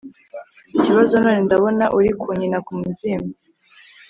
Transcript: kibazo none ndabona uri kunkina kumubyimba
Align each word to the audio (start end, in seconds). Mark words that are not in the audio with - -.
kibazo 0.83 1.15
none 1.23 1.39
ndabona 1.45 1.85
uri 1.97 2.11
kunkina 2.19 2.57
kumubyimba 2.65 3.35